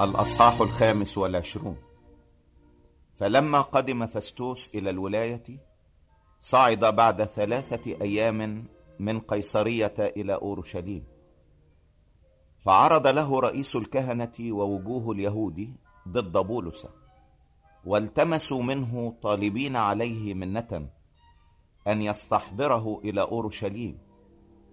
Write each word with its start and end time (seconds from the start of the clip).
الأصحاح 0.00 0.60
الخامس 0.60 1.18
والعشرون. 1.18 1.76
فلما 3.14 3.60
قدم 3.60 4.06
فستوس 4.06 4.70
إلى 4.74 4.90
الولاية 4.90 5.58
صعد 6.40 6.84
بعد 6.84 7.24
ثلاثة 7.24 7.86
أيام 8.02 8.64
من 8.98 9.20
قيصرية 9.20 9.94
إلى 9.98 10.34
أورشليم. 10.34 11.04
فعرض 12.58 13.06
له 13.06 13.40
رئيس 13.40 13.76
الكهنة 13.76 14.32
ووجوه 14.40 15.12
اليهود 15.12 15.76
ضد 16.08 16.46
بولس 16.46 16.86
والتمسوا 17.84 18.62
منه 18.62 19.14
طالبين 19.22 19.76
عليه 19.76 20.34
منة 20.34 20.88
أن 21.86 22.02
يستحضره 22.02 23.00
إلى 23.04 23.20
أورشليم 23.22 23.98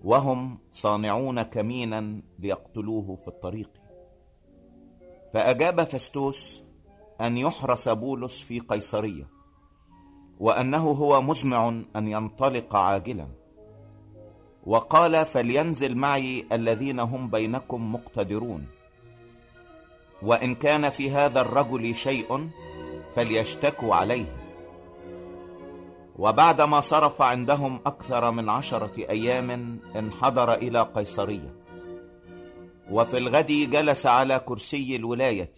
وهم 0.04 0.60
صانعون 0.72 1.42
كمينا 1.42 2.22
ليقتلوه 2.40 3.16
في 3.16 3.28
الطريق. 3.28 3.81
فأجاب 5.34 5.84
فستوس 5.84 6.62
أن 7.22 7.38
يحرس 7.38 7.90
بولس 7.90 8.42
في 8.42 8.60
قيصرية 8.60 9.28
وأنه 10.40 10.92
هو 10.92 11.22
مزمع 11.22 11.70
أن 11.96 12.08
ينطلق 12.08 12.76
عاجلا. 12.76 13.28
وقال 14.66 15.26
فلينزل 15.26 15.96
معي 15.96 16.46
الذين 16.52 17.00
هم 17.00 17.30
بينكم 17.30 17.94
مقتدرون 17.94 18.68
وإن 20.22 20.56
كان 20.56 20.90
في 20.90 21.12
هذا 21.12 21.42
الرجل 21.42 21.96
شيء 21.96 22.50
فليشتكوا 23.16 23.96
عليه. 23.96 24.38
وبعدما 26.16 26.82
صرف 26.82 27.22
عندهم 27.22 27.80
أكثر 27.86 28.32
من 28.32 28.50
عشرة 28.50 28.92
أيام 29.09 29.80
انحدر 29.96 30.54
إلى 30.54 30.82
قيصرية. 30.82 31.61
وفي 32.92 33.17
الغد 33.17 33.47
جلس 33.47 34.06
على 34.06 34.40
كرسي 34.40 34.96
الولاية 34.96 35.52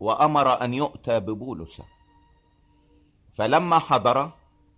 وأمر 0.00 0.64
أن 0.64 0.74
يؤتى 0.74 1.20
ببولس. 1.20 1.82
فلما 3.32 3.78
حضر 3.78 4.30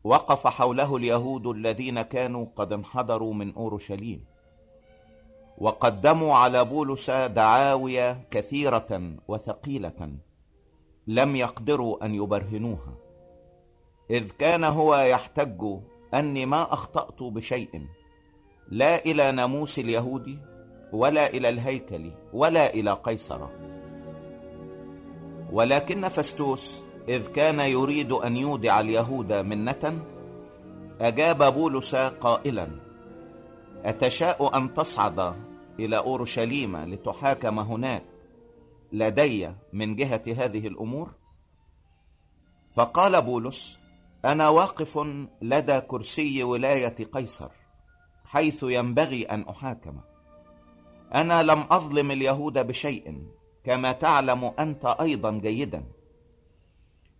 وقف 0.04 0.46
حوله 0.46 0.96
اليهود 0.96 1.46
الذين 1.46 2.02
كانوا 2.02 2.46
قد 2.56 2.72
انحدروا 2.72 3.34
من 3.34 3.54
أورشليم. 3.54 4.24
وقدموا 5.58 6.34
على 6.34 6.64
بولس 6.64 7.10
دعاوي 7.10 8.14
كثيرة 8.14 9.16
وثقيلة 9.28 10.16
لم 11.06 11.36
يقدروا 11.36 12.04
أن 12.04 12.14
يبرهنوها. 12.14 12.94
إذ 14.10 14.30
كان 14.30 14.64
هو 14.64 14.96
يحتج 14.96 15.64
أني 16.14 16.46
ما 16.46 16.72
أخطأت 16.72 17.22
بشيء 17.22 17.86
لا 18.68 19.04
إلى 19.04 19.32
ناموس 19.32 19.78
اليهود 19.78 20.53
ولا 20.94 21.26
إلى 21.30 21.48
الهيكل 21.48 22.10
ولا 22.32 22.74
إلى 22.74 22.92
قيصر. 22.92 23.48
ولكن 25.52 26.08
فستوس 26.08 26.84
إذ 27.08 27.26
كان 27.26 27.60
يريد 27.60 28.12
أن 28.12 28.36
يودع 28.36 28.80
اليهود 28.80 29.32
منة 29.32 30.04
أجاب 31.00 31.54
بولس 31.54 31.94
قائلا 31.94 32.68
أتشاء 33.84 34.56
أن 34.56 34.74
تصعد 34.74 35.34
إلى 35.80 35.98
أورشليم 35.98 36.76
لتحاكم 36.76 37.58
هناك 37.58 38.04
لدي 38.92 39.52
من 39.72 39.96
جهة 39.96 40.22
هذه 40.26 40.66
الأمور؟ 40.66 41.10
فقال 42.76 43.22
بولس 43.22 43.78
أنا 44.24 44.48
واقف 44.48 44.98
لدى 45.42 45.80
كرسي 45.80 46.42
ولاية 46.42 46.96
قيصر 47.12 47.50
حيث 48.24 48.62
ينبغي 48.62 49.22
أن 49.22 49.40
أحاكم. 49.48 50.00
أنا 51.14 51.42
لم 51.42 51.66
أظلم 51.70 52.10
اليهود 52.10 52.66
بشيء 52.66 53.26
كما 53.64 53.92
تعلم 53.92 54.44
أنت 54.58 54.84
أيضا 55.00 55.30
جيدا. 55.30 55.84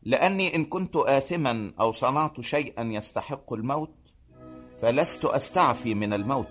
لأني 0.03 0.57
إن 0.57 0.65
كنت 0.65 0.97
آثما 0.97 1.73
أو 1.81 1.93
صنعت 1.93 2.41
شيئا 2.41 2.83
يستحق 2.83 3.53
الموت 3.53 3.95
فلست 4.83 5.25
أستعفي 5.25 5.95
من 5.95 6.13
الموت. 6.13 6.49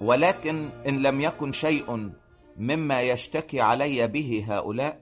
ولكن 0.00 0.70
إن 0.88 1.02
لم 1.02 1.20
يكن 1.20 1.52
شيء 1.52 2.10
مما 2.56 3.00
يشتكي 3.00 3.60
علي 3.60 4.06
به 4.06 4.44
هؤلاء 4.48 5.00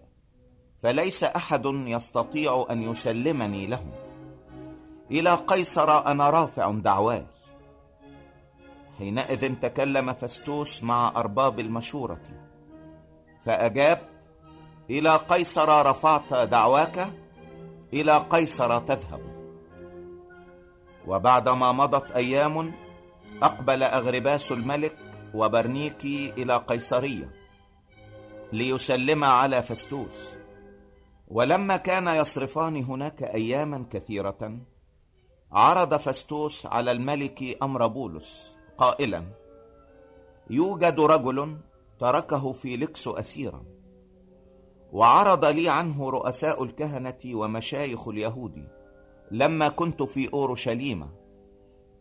فليس 0.79 1.25
أحد 1.25 1.63
يستطيع 1.67 2.67
أن 2.71 2.83
يسلمني 2.83 3.67
لهم. 3.67 3.91
إلى 5.11 5.35
قيصر 5.35 6.07
أنا 6.07 6.31
رافع 6.31 6.71
دعواي. 6.71 7.27
حينئذ 8.99 9.55
تكلم 9.55 10.13
فستوس 10.15 10.83
مع 10.83 11.13
أرباب 11.17 11.61
المشورة. 11.61 12.21
فأجاب 13.45 14.01
إلى 14.91 15.17
قيصر 15.17 15.87
رفعت 15.87 16.35
دعواك 16.35 17.09
إلى 17.93 18.19
قيصر 18.19 18.79
تذهب. 18.79 19.21
وبعدما 21.07 21.73
مضت 21.73 22.11
أيام 22.11 22.73
أقبل 23.43 23.83
أغرباس 23.83 24.53
الملك 24.53 24.97
وبرنيكي 25.35 26.31
إلى 26.31 26.57
قيصرية 26.57 27.31
ليسلم 28.53 29.25
على 29.25 29.63
فستوس. 29.63 30.35
ولما 31.29 31.77
كان 31.77 32.09
يصرفان 32.09 32.77
هناك 32.77 33.23
أياما 33.23 33.87
كثيرة 33.91 34.59
عرض 35.53 35.97
فستوس 35.97 36.67
على 36.67 36.93
الملك 36.93 37.63
أمر 37.63 37.87
بولس. 37.87 38.58
قائلا 38.79 39.25
يوجد 40.51 41.01
رجل 41.01 41.59
تركه 42.01 42.53
فيليكس 42.53 43.09
أسيرا 43.09 43.65
وعرض 44.93 45.45
لي 45.45 45.69
عنه 45.69 46.11
رؤساء 46.11 46.65
الكهنة 46.65 47.19
ومشايخ 47.35 48.09
اليهود 48.09 48.69
لما 49.31 49.69
كنت 49.69 50.03
في 50.03 50.33
أورشليم 50.33 51.09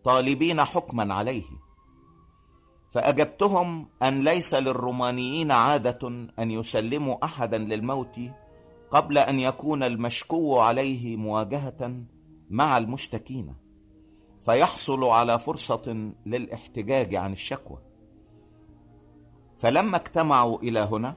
طالبين 0.04 0.64
حكما 0.64 1.14
عليه 1.14 1.46
فأجبتهم 2.92 3.90
أن 4.04 4.20
ليس 4.24 4.54
للرومانيين 4.54 5.52
عادة 5.52 6.08
أن 6.40 6.52
يسلموا 6.52 7.26
أحدا 7.26 7.58
للموت 7.58 8.20
قبل 8.92 9.18
أن 9.18 9.40
يكون 9.40 9.84
المشكو 9.84 10.60
عليه 10.60 11.18
مواجهة 11.18 12.04
مع 12.50 12.78
المشتكين. 12.78 13.56
فيحصل 14.48 15.04
على 15.04 15.40
فرصة 15.40 16.12
للاحتجاج 16.26 17.16
عن 17.16 17.32
الشكوى. 17.32 17.78
فلما 19.58 19.98
اجتمعوا 19.98 20.60
إلى 20.60 20.80
هنا 20.80 21.16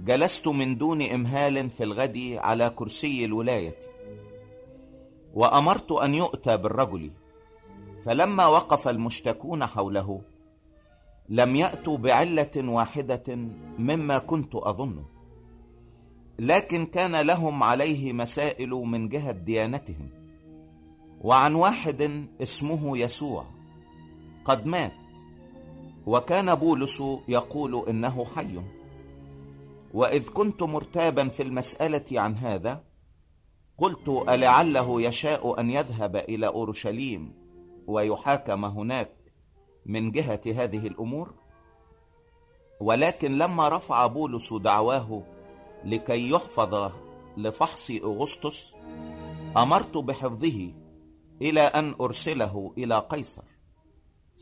جلست 0.00 0.48
من 0.48 0.78
دون 0.78 1.02
إمهال 1.02 1.70
في 1.70 1.84
الغد 1.84 2.38
على 2.38 2.70
كرسي 2.70 3.24
الولاية 3.24 3.74
وأمرت 5.34 5.92
أن 5.92 6.14
يؤتى 6.14 6.56
بالرجل. 6.56 7.10
فلما 8.04 8.46
وقف 8.46 8.88
المشتكون 8.88 9.66
حوله 9.66 10.20
لم 11.28 11.54
يأتوا 11.56 11.96
بعلة 11.96 12.56
واحدة 12.56 13.24
مما 13.78 14.18
كنت 14.18 14.54
أظنه 14.54 15.04
لكن 16.38 16.86
كان 16.86 17.16
لهم 17.16 17.62
عليه 17.62 18.12
مسائل 18.12 18.70
من 18.70 19.08
جهة 19.08 19.32
ديانتهم. 19.32 20.23
وعن 21.24 21.54
واحد 21.54 22.28
اسمه 22.42 22.98
يسوع 22.98 23.46
قد 24.44 24.66
مات 24.66 24.92
وكان 26.06 26.54
بولس 26.54 27.02
يقول 27.28 27.88
إنه 27.88 28.24
حي. 28.24 28.60
وإذ 29.94 30.28
كنت 30.28 30.62
مرتابا 30.62 31.28
في 31.28 31.42
المسألة 31.42 32.20
عن 32.20 32.36
هذا 32.36 32.84
قلت 33.78 34.08
ألعله 34.08 35.02
يشاء 35.02 35.60
أن 35.60 35.70
يذهب 35.70 36.16
إلى 36.16 36.46
أورشليم 36.46 37.32
ويحاكم 37.86 38.64
هناك 38.64 39.12
من 39.86 40.10
جهة 40.10 40.40
هذه 40.46 40.86
الأمور؟ 40.86 41.34
ولكن 42.80 43.38
لما 43.38 43.68
رفع 43.68 44.06
بولس 44.06 44.52
دعواه 44.52 45.22
لكي 45.84 46.30
يحفظ 46.30 46.92
لفحص 47.36 47.90
أغسطس 47.90 48.72
أمرت 49.56 49.96
بحفظه 49.96 50.83
إلى 51.44 51.60
أن 51.60 51.94
أرسله 52.00 52.74
إلى 52.78 52.98
قيصر. 52.98 53.42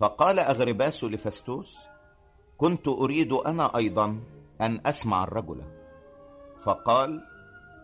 فقال 0.01 0.39
أغرباس 0.39 1.05
لفستوس 1.05 1.77
كنت 2.59 2.89
أريد 2.89 3.33
أنا 3.33 3.77
أيضا 3.77 4.21
أن 4.61 4.81
أسمع 4.87 5.25
الرجل. 5.25 5.63
فقال 6.65 7.21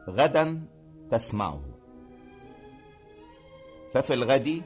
غدا 0.09 0.67
تسمعه. 1.11 1.61
ففي 3.95 4.15
الغد 4.15 4.63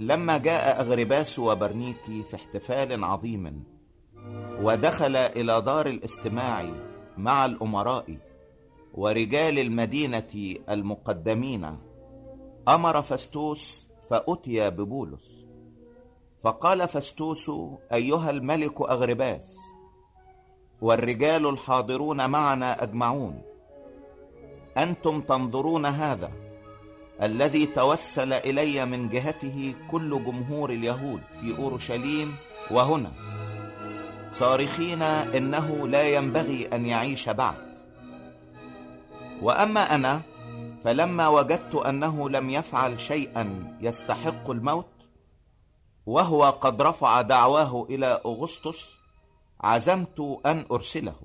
لما 0.00 0.38
جاء 0.38 0.80
أغرباس 0.80 1.38
وبرنيكي 1.38 2.22
في 2.22 2.36
احتفال 2.36 3.04
عظيم 3.04 3.64
ودخل 4.62 5.16
إلى 5.16 5.60
دار 5.60 5.86
الاستماع 5.86 6.72
مع 7.16 7.44
الأمراء 7.44 8.18
ورجال 8.94 9.58
المدينة 9.58 10.56
المقدمين 10.68 11.78
أمر 12.68 13.02
فستوس 13.02 13.86
فأتي 14.10 14.70
والرجال 20.80 21.48
الحاضرون 21.48 22.30
معنا 22.30 22.82
أجمعون. 22.82 23.42
أنتم 24.78 25.20
تنظرون 25.20 25.86
هذا 25.86 26.32
الذي 27.22 27.66
توسل 27.66 28.32
إلي 28.32 28.84
من 28.86 29.08
جهته 29.08 29.74
كل 29.90 30.24
جمهور 30.24 30.70
اليهود 30.70 31.20
في 31.40 31.58
أورشليم 31.58 32.36
وهنا. 32.70 33.12
صارخين 34.30 35.02
إنه 35.02 35.88
لا 35.88 36.02
ينبغي 36.02 36.66
أن 36.66 36.86
يعيش 36.86 37.28
بعد. 37.28 37.68
وأما 39.42 39.94
أنا 39.94 40.20
فلما 40.84 41.28
وجدت 41.28 41.74
أنه 41.74 42.30
لم 42.30 42.50
يفعل 42.50 43.00
شيئا 43.00 43.76
يستحق 43.80 44.50
الموت 44.50 45.08
وهو 46.06 46.44
قد 46.44 46.82
رفع 46.82 47.22
دعواه 47.22 47.86
إلى 47.90 48.20
أغسطس 48.26 48.98
عزمت 49.60 50.20
أن 50.46 50.66
أرسله. 50.72 51.16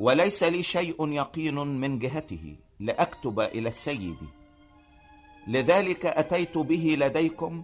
وليس 0.00 0.42
لي 0.42 0.62
شيء 0.62 1.08
يقين 1.08 1.54
من 1.54 1.98
جهته 1.98 2.56
لأكتب 2.80 3.40
إلى 3.40 3.68
السيد. 3.68 4.16
لذلك 5.46 6.06
أتيت 6.06 6.58
به 6.58 6.96
لديكم 6.98 7.62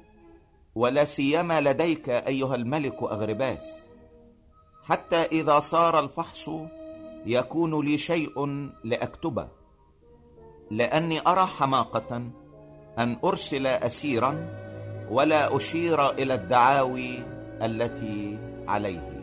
ولا 0.75 1.05
سيما 1.05 1.61
لديك 1.61 2.09
أيها 2.09 2.55
الملك 2.55 3.03
أغرباس. 3.03 3.89
حتى 4.85 5.17
إذا 5.17 5.61
صار 5.61 6.01
الفحص 6.01 6.51
يكون 7.27 7.85
لي 7.85 7.99
شيء 7.99 8.47
لأكتبه. 8.85 9.58
لأني 10.71 11.21
أرى 11.27 11.47
حماقة 11.47 12.17
أن 12.99 13.17
أرسل 13.25 13.67
أسيرا 13.67 14.49
ولا 15.11 15.57
أشير 15.57 16.11
إلى 16.11 16.35
الدعاوي 16.35 17.19
التي 17.63 18.39
عليه. 18.69 19.19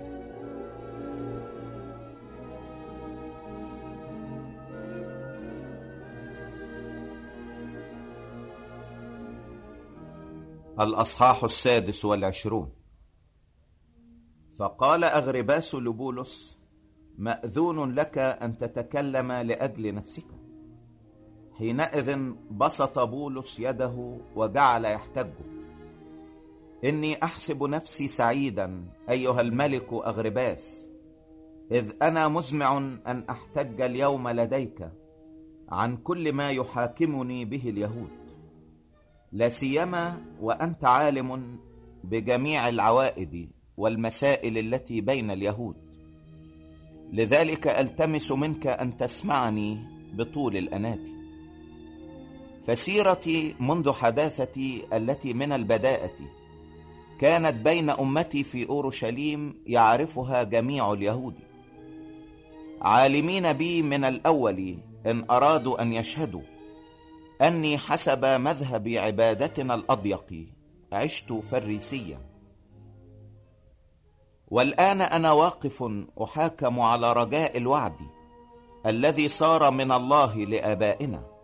الأصحاح 10.79 11.43
السادس 11.43 12.05
والعشرون. 12.05 12.71
فقال 14.59 15.03
أغرباس 15.03 15.75
لبولس 15.75 16.57
مأذون 17.17 17.95
لك 17.95 18.17
أن 18.17 18.57
تتكلم 18.57 19.31
لأجل 19.31 19.95
نفسك. 19.95 20.44
حينئذ 21.57 22.33
بسط 22.51 22.99
بولس 22.99 23.59
يده 23.59 24.17
وجعل 24.35 24.85
يحتج 24.85 25.29
إني 26.85 27.23
أحسب 27.23 27.63
نفسي 27.63 28.07
سعيدا 28.07 28.83
أيها 29.09 29.41
الملك 29.41 29.93
أغرباس 29.93 30.87
إذ 31.71 31.93
أنا 32.01 32.27
مزمع 32.27 32.77
أن 33.07 33.23
أحتج 33.29 33.81
اليوم 33.81 34.29
لديك 34.29 34.89
عن 35.69 35.97
كل 35.97 36.33
ما 36.33 36.49
يحاكمني 36.51 37.45
به 37.45 37.69
اليهود. 37.69 38.09
لا 39.31 39.49
سيما 39.49 40.21
وأنت 40.41 40.85
عالم 40.85 41.59
بجميع 42.03 42.69
العوائد 42.69 43.49
والمسائل 43.77 44.57
التي 44.57 45.01
بين 45.01 45.31
اليهود. 45.31 45.75
لذلك 47.13 47.67
ألتمس 47.67 48.31
منك 48.31 48.67
أن 48.67 48.97
تسمعني 48.97 49.79
بطول 50.13 50.57
الأنات 50.57 51.14
فسيرتي 52.67 53.55
منذ 53.59 53.93
حداثتي 53.93 54.87
التي 54.93 55.33
من 55.33 55.51
البداءة 55.51 56.17
كانت 57.19 57.55
بين 57.65 57.89
أمتي 57.89 58.43
في 58.43 58.69
أورشليم 58.69 59.63
يعرفها 59.67 60.43
جميع 60.43 60.93
اليهود. 60.93 61.35
عالمين 62.81 63.53
بي 63.53 63.81
من 63.81 64.05
الأول 64.05 64.77
إن 65.05 65.25
أرادوا 65.31 65.81
أن 65.81 65.93
يشهدوا 65.93 66.41
أني 67.41 67.77
حسب 67.77 68.25
مذهب 68.25 68.87
عبادتنا 68.87 69.75
الأضيق 69.75 70.47
عشت 70.91 71.33
فريسيا 71.33 72.19
والآن 74.47 75.01
أنا 75.01 75.31
واقف 75.31 75.83
أحاكم 76.23 76.79
على 76.79 77.13
رجاء 77.13 77.57
الوعد 77.57 77.95
الذي 78.85 79.27
صار 79.27 79.71
من 79.71 79.91
الله 79.91 80.37
لآبائنا. 80.37 81.34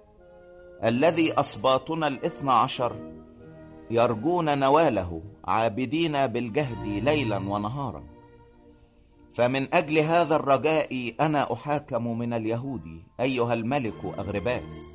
الذي 0.83 1.33
أصباطنا 1.33 2.07
الإثنى 2.07 2.51
عشر 2.51 2.95
يرجون 3.91 4.59
نواله 4.59 5.21
عابدين 5.45 6.27
بالجهد 6.27 6.85
ليلا 6.85 7.37
ونهارا. 7.37 8.03
فمن 9.37 9.73
أجل 9.73 9.97
هذا 9.99 10.35
الرجاء 10.35 11.15
أنا 11.21 11.53
أحاكم 11.53 12.17
من 12.17 12.33
اليهود 12.33 13.03
أيها 13.19 13.53
الملك 13.53 14.05
أغرباس 14.05 14.87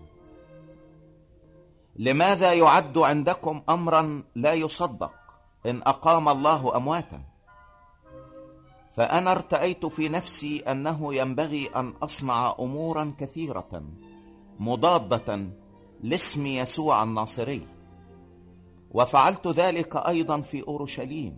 لماذا 1.96 2.52
يعد 2.52 2.98
عندكم 2.98 3.62
أمرا 3.68 4.24
لا 4.34 4.52
يصدق؟ 4.52 5.12
إن 5.66 5.82
أقام 5.82 6.28
الله 6.28 6.76
أمواتا. 6.76 7.20
فأنا 8.96 9.32
ارتأيت 9.32 9.86
في 9.86 10.08
نفسي 10.08 10.58
أنه 10.60 11.14
ينبغي 11.14 11.68
أن 11.76 11.94
أصنع 12.02 12.56
أمورا 12.60 13.14
كثيرة 13.18 13.82
مضادة 14.58 15.48
لاسم 16.06 16.46
يسوع 16.46 17.02
الناصري. 17.02 17.66
وفعلت 18.90 19.46
ذلك 19.46 19.96
أيضا 19.96 20.40
في 20.40 20.62
أورشليم. 20.68 21.36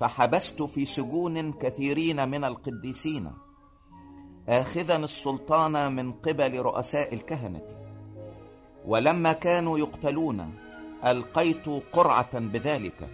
فحبست 0.00 0.62
في 0.62 0.84
سجون 0.84 1.52
كثيرين 1.52 2.28
من 2.28 2.44
القديسين. 2.44 3.32
آخذا 4.48 4.96
السلطان 4.96 5.96
من 5.96 6.12
قبل 6.12 6.58
رؤساء 6.58 7.14
الكهنة. 7.14 7.62
ولما 8.86 9.32
كانوا 9.32 9.78
يقتلون 9.78 10.54
ألقيت 11.06 11.68
قرعة 11.92 12.38
بذلك. 12.38 13.08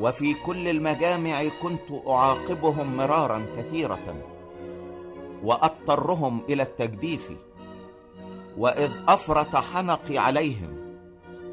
وفي 0.00 0.34
كل 0.34 0.68
المجامع 0.68 1.42
كنت 1.62 2.06
أعاقبهم 2.08 2.96
مرارا 2.96 3.46
كثيرة. 3.56 4.16
وأضطرهم 5.44 6.42
إلى 6.48 6.62
التجديف. 6.62 7.32
وإذ 8.58 8.92
أفرط 9.08 9.56
حنقي 9.56 10.18
عليهم 10.18 10.84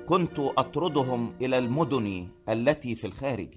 كنت 0.09 0.39
أطردهم 0.39 1.35
إلى 1.41 1.57
المدن 1.57 2.27
التي 2.49 2.95
في 2.95 3.07
الخارج. 3.07 3.49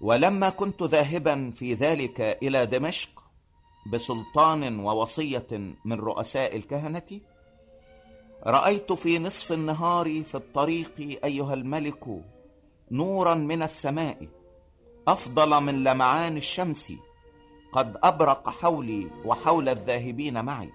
ولما 0.00 0.50
كنت 0.50 0.82
ذاهبا 0.82 1.50
في 1.56 1.74
ذلك 1.74 2.20
إلى 2.20 2.66
دمشق 2.66 3.08
بسلطان 3.92 4.80
ووصية 4.80 5.46
من 5.84 6.00
رؤساء 6.00 6.56
الكهنة 6.56 7.20
رأيت 8.46 8.92
في 8.92 9.18
نصف 9.18 9.52
النهار 9.52 10.22
في 10.22 10.34
الطريق 10.34 11.20
أيها 11.24 11.54
الملك 11.54 12.24
نورا 12.90 13.34
من 13.34 13.62
السماء 13.62 14.28
أفضل 15.08 15.62
من 15.62 15.84
لمعان 15.84 16.36
الشمس 16.36 16.92
قد 17.72 17.96
أبرق 18.02 18.50
حولي 18.50 19.10
وحول 19.24 19.68
الذاهبين 19.68 20.44
معي. 20.44 20.70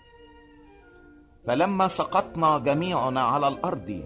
فلما 1.48 1.88
سقطنا 1.88 2.60
جميعنا 2.60 3.22
على 3.22 3.48
الأرض 3.48 4.04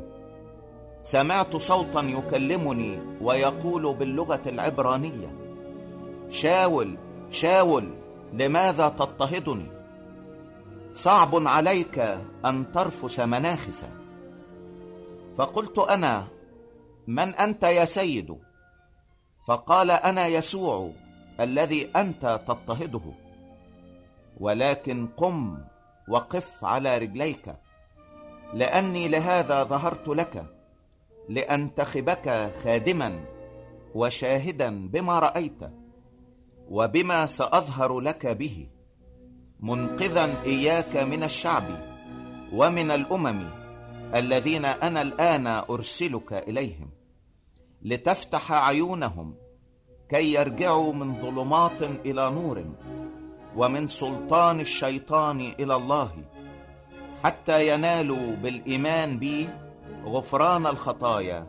سمعت 1.02 1.56
صوتا 1.56 2.02
يكلمني 2.02 3.18
ويقول 3.22 3.96
باللغة 3.96 4.42
العبرانية 4.46 5.32
شاول 6.30 6.98
شاول 7.32 7.94
لماذا 8.34 8.90
تضطهدني؟ 8.90 9.72
صعب 10.94 11.48
عليك 11.48 12.00
أن 12.46 12.72
ترفس 12.72 13.20
مناخسا 13.20 13.90
فقلت 15.38 15.80
أنا 15.80 16.28
من 17.08 17.36
أنت 17.36 17.64
يا 17.64 17.86
سيد؟ 17.86 18.38
فقال 19.48 19.92
أنا 19.92 20.28
يسوع 20.28 20.92
الذي 21.40 21.92
أنت 21.96 22.40
تضطهده. 22.48 23.02
ولكن 24.40 25.08
قم 25.18 25.58
وقف 26.10 26.66
على 26.66 26.98
رجليك. 26.98 27.56
لأني 28.54 29.08
لهذا 29.08 29.64
ظهرت 29.64 30.08
لك 30.08 30.46
لأنتخبك 31.30 32.54
خادما 32.64 33.26
وشاهدا 33.96 34.88
بما 34.88 35.20
رأيت 35.20 35.60
وبما 36.70 37.26
سأظهر 37.26 38.00
لك 38.00 38.28
به. 38.28 38.68
منقذا 39.60 40.44
إياك 40.44 40.98
من 40.98 41.24
الشعب 41.24 41.64
ومن 42.54 42.92
الأمم 42.92 43.50
الذين 44.16 44.66
أنا 44.66 45.02
الآن 45.02 45.48
أرسلك 45.48 46.34
إليهم 46.34 46.90
لتفتح 47.82 48.52
عيونهم 48.52 49.36
كي 50.10 50.34
يرجعوا 50.34 50.94
من 50.94 51.22
ظلمات 51.22 51.82
إلى 51.82 52.30
نور. 52.32 52.66
ومن 53.56 53.88
سلطان 53.88 54.60
الشيطان 54.60 55.40
إلى 55.60 55.76
الله 55.76 56.12
حتى 57.24 57.70
ينالوا 57.70 58.36
بالإيمان 58.36 59.20
بي 59.20 59.50
غفران 60.06 60.68
الخطايا 60.68 61.48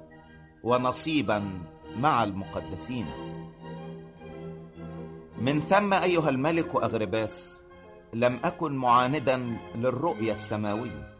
ونصيبا 0.64 1.60
مع 1.96 2.24
المقدسين. 2.24 3.06
من 5.38 5.60
ثم 5.60 5.94
أيها 5.94 6.28
الملك 6.28 6.74
أغرباس 6.76 7.60
لم 8.12 8.40
أكن 8.44 8.72
معاندا 8.72 9.56
للرؤيا 9.74 10.32
السماوية 10.32 11.16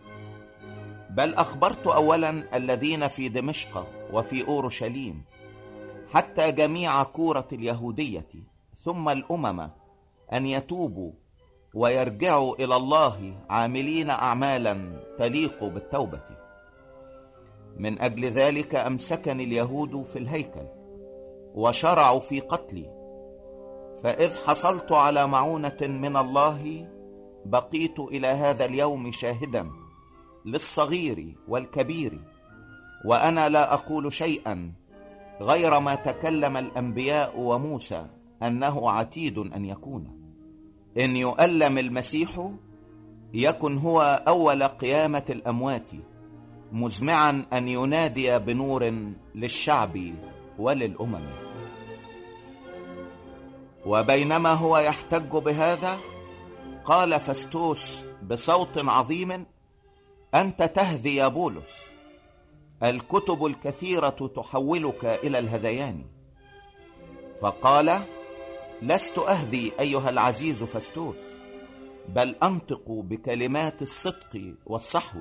بل 1.10 1.34
أخبرت 1.34 1.86
أولا 1.86 2.56
الذين 2.56 3.08
في 3.08 3.28
دمشق 3.28 3.86
وفي 4.12 4.48
أورشليم 4.48 5.24
حتى 6.12 6.52
جميع 6.52 7.02
كورة 7.02 7.48
اليهودية 7.52 8.26
ثم 8.84 9.08
الأمم 9.08 9.70
أن 10.32 10.46
يتوبوا 10.46 11.12
ويرجعوا 11.74 12.54
إلى 12.54 12.76
الله 12.76 13.44
عاملين 13.50 14.10
أعمالا 14.10 15.02
تليق 15.18 15.64
بالتوبة. 15.64 16.22
من 17.76 18.02
أجل 18.02 18.24
ذلك 18.24 18.74
أمسكني 18.74 19.44
اليهود 19.44 20.02
في 20.02 20.18
الهيكل 20.18 20.66
وشرعوا 21.54 22.20
في 22.20 22.40
قتلي. 22.40 22.90
فإذ 24.02 24.36
حصلت 24.46 24.92
على 24.92 25.26
معونة 25.26 25.78
من 25.80 26.16
الله 26.16 26.88
بقيت 27.44 27.98
إلى 27.98 28.26
هذا 28.26 28.64
اليوم 28.64 29.12
شاهدا 29.12 29.70
للصغير 30.44 31.34
والكبير. 31.48 32.20
وأنا 33.04 33.48
لا 33.48 33.74
أقول 33.74 34.12
شيئا 34.12 34.72
غير 35.40 35.80
ما 35.80 35.94
تكلم 35.94 36.56
الأنبياء 36.56 37.40
وموسى 37.40 38.06
أنه 38.42 38.90
عتيد 38.90 39.38
أن 39.38 39.64
يكون. 39.64 40.19
إن 40.98 41.16
يؤلم 41.16 41.78
المسيح 41.78 42.50
يكن 43.34 43.78
هو 43.78 44.24
أول 44.28 44.62
قيامة 44.62 45.24
الأموات 45.30 45.90
مزمعا 46.72 47.46
أن 47.52 47.68
ينادي 47.68 48.38
بنور 48.38 49.12
للشعب 49.34 50.14
وللأمم. 50.58 51.26
وبينما 53.86 54.52
هو 54.52 54.78
يحتج 54.78 55.30
بهذا 55.30 55.98
قال 56.84 57.20
فستوس 57.20 58.02
بصوت 58.22 58.78
عظيم 58.78 59.46
أنت 60.34 60.62
تهذي 60.62 61.16
يا 61.16 61.28
بولس 61.28 61.80
الكتب 62.82 63.46
الكثيرة 63.46 64.30
تحولك 64.36 65.04
إلى 65.04 65.38
الهذيان. 65.38 66.04
فقال 67.40 68.02
لست 68.82 69.18
أهدي 69.18 69.72
أيها 69.80 70.10
العزيز 70.10 70.62
فستوس 70.62 71.16
بل 72.08 72.34
أنطق 72.42 72.84
بكلمات 72.88 73.82
الصدق 73.82 74.54
والصحو 74.66 75.20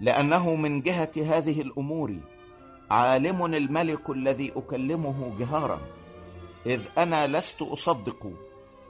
لأنه 0.00 0.54
من 0.54 0.82
جهة 0.82 1.12
هذه 1.16 1.60
الأمور 1.60 2.16
عالم 2.90 3.44
الملك 3.54 4.10
الذي 4.10 4.52
أكلمه 4.56 5.38
جهارا 5.38 5.80
إذ 6.66 6.80
أنا 6.98 7.26
لست 7.26 7.62
أصدق 7.62 8.32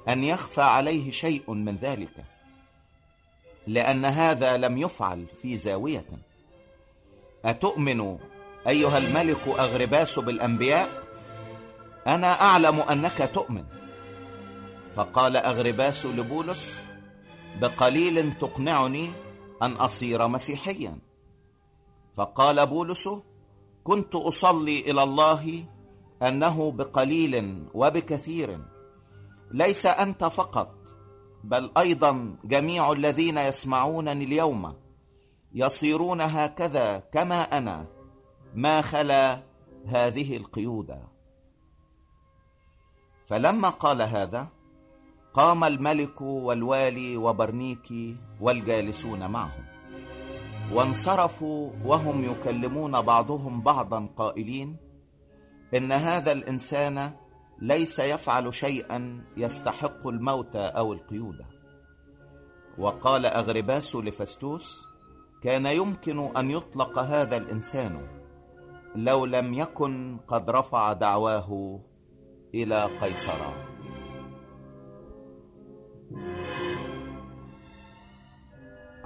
أن 0.08 0.24
يخفى 0.24 0.62
عليه 0.62 1.10
شيء 1.10 1.52
من 1.54 1.76
ذلك 1.76 2.24
لأن 3.66 4.04
هذا 4.04 4.56
لم 4.56 4.78
يفعل 4.78 5.26
في 5.42 5.58
زاوية. 5.58 6.04
أتؤمن 7.44 8.18
أيها 8.66 8.98
الملك 8.98 9.48
أغرباس 9.48 10.18
بالأنبياء؟ 10.18 11.02
أنا 12.06 12.40
أعلم 12.40 12.80
أنك 12.80 13.30
تؤمن. 13.34 13.64
فقال 14.96 15.36
أغرباس 15.36 16.06
لبولس 16.06 16.80
بقليل 17.60 18.32
تقنعني 18.40 19.10
أن 19.62 19.72
أصير 19.72 20.28
مسيحيا. 20.28 20.98
فقال 22.16 22.66
بولس 22.66 23.08
كنت 23.84 24.14
أصلي 24.14 24.80
إلى 24.90 25.02
الله 25.02 25.64
أنه 26.22 26.72
بقليل 26.72 27.64
وبكثير 27.74 28.58
ليس 29.50 29.86
أنت 29.86 30.24
فقط 30.24 30.74
بل 31.44 31.70
أيضا 31.78 32.36
جميع 32.44 32.92
الذين 32.92 33.38
يسمعونني 33.38 34.24
اليوم 34.24 34.74
يصيرون 35.54 36.20
هكذا 36.20 36.98
كما 36.98 37.42
أنا. 37.42 37.86
ما 38.54 38.82
خلا 38.82 39.42
هذه 39.86 40.36
القيود 40.36 41.09
فلما 43.30 43.68
قال 43.68 44.02
هذا 44.02 44.48
قام 45.34 45.64
الملك 45.64 46.20
والوالي 46.20 47.16
وبرنيكي 47.16 48.16
والجالسون 48.40 49.30
معهم. 49.30 49.64
وانصرفوا 50.72 51.70
وهم 51.84 52.24
يكلمون 52.24 53.00
بعضهم 53.00 53.62
بعضا 53.62 54.08
قائلين 54.16 54.76
إن 55.74 55.92
هذا 55.92 56.32
الإنسان 56.32 57.12
ليس 57.58 57.98
يفعل 57.98 58.54
شيئا 58.54 59.24
يستحق 59.36 60.06
الموت 60.06 60.56
أو 60.56 60.92
القيود 60.92 61.44
وقال 62.78 63.26
أغرباس 63.26 63.96
لفستوس 63.96 64.64
كان 65.42 65.66
يمكن 65.66 66.36
أن 66.36 66.50
يطلق 66.50 66.98
هذا 66.98 67.36
الإنسان 67.36 68.06
لو 68.94 69.24
لم 69.24 69.54
يكن 69.54 70.18
قد 70.28 70.50
رفع 70.50 70.92
دعواه 70.92 71.80
إلى 72.54 72.84
قيصر. 73.00 73.40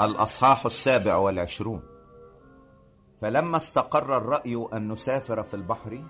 الأصحاح 0.01 0.67
السابع 0.67 1.17
والعشرون. 1.17 1.83
فلما 3.21 3.57
استقر 3.57 4.17
الرأي 4.17 4.69
أن 4.73 4.89
نسافر 4.89 5.43
في 5.43 5.55
البحر 5.55 6.05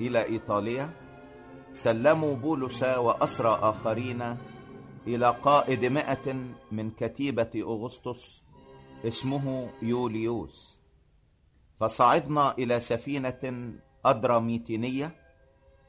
إلى 0.00 0.24
إيطاليا 0.24 0.90
سلموا 1.72 2.34
بولس 2.34 2.82
وأسرى 2.82 3.58
آخرين 3.62 4.36
إلى 5.06 5.30
قائد 5.42 5.84
مئة 5.84 6.34
من 6.72 6.90
كتيبة 6.90 7.50
أغسطس 7.56 8.42
اسمه 9.06 9.70
يوليوس. 9.82 10.78
فصعدنا 11.76 12.54
إلى 12.58 12.80
سفينة 12.80 13.72
أدراميتينية 14.04 15.19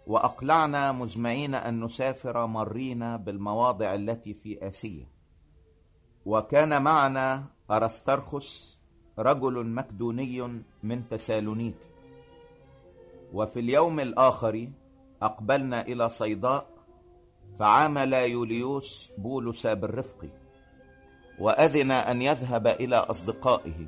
وأقلعنا 0.07 0.91
مزمعين 0.91 1.55
أن 1.55 1.83
نسافر 1.83 2.45
مرين 2.45 3.17
بالمواضع 3.17 3.95
التي 3.95 4.33
في 4.33 4.67
آسيا. 4.67 5.07
وكان 6.25 6.81
معنا 6.81 7.45
أرسترخس 7.71 8.77
رجل 9.19 9.65
مكدوني 9.67 10.63
من 10.83 11.09
تسالونيك. 11.09 11.75
وفي 13.33 13.59
اليوم 13.59 13.99
الآخر 13.99 14.69
أقبلنا 15.21 15.81
إلى 15.81 16.09
صيداء 16.09 16.67
فعامل 17.59 18.13
يوليوس 18.13 19.11
بولس 19.17 19.67
بالرفق. 19.67 20.29
وأذن 21.39 21.91
أن 21.91 22.21
يذهب 22.21 22.67
إلى 22.67 22.95
أصدقائه 22.95 23.87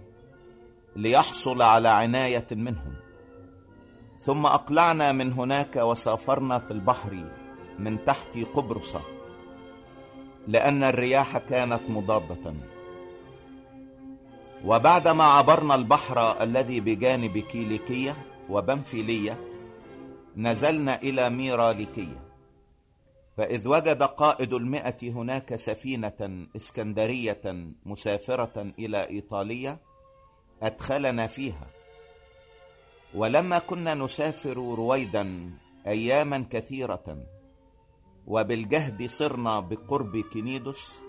ليحصل 0.95 1.61
على 1.61 1.89
عناية 1.89 2.47
منهم. 2.51 3.02
ثم 4.25 4.45
أقلعنا 4.45 5.11
من 5.11 5.33
هناك 5.33 5.75
وسافرنا 5.75 6.59
في 6.59 6.71
البحر 6.71 7.23
من 7.79 8.05
تحت 8.05 8.37
قبرصة 8.53 9.01
لأن 10.47 10.83
الرياح 10.83 11.37
كانت 11.37 11.81
مضادة. 11.89 12.53
وبعدما 14.65 15.23
عبرنا 15.23 15.75
البحر 15.75 16.43
الذي 16.43 16.79
بجانب 16.79 17.37
كيليكية 17.37 18.15
وبنفيلية 18.49 19.37
نزلنا 20.37 21.01
إلى 21.01 21.29
ميراليكية. 21.29 22.23
فإذ 23.37 23.67
وجد 23.67 24.03
قائد 24.03 24.53
المئة 24.53 25.11
هناك 25.11 25.55
سفينة 25.55 26.47
إسكندرية 26.55 27.41
مسافرة 27.85 28.73
إلى 28.79 29.09
إيطاليا 29.09 29.77
أدخلنا 30.61 31.27
فيها. 31.27 31.67
ولما 33.15 33.59
كنا 33.59 33.93
نسافر 33.93 34.57
رويدا 34.57 35.51
أياما 35.87 36.45
كثيرة 36.51 37.17
وبالجهد 38.27 39.05
صرنا 39.05 39.59
بقرب 39.59 40.17
كنيدس 40.33 41.01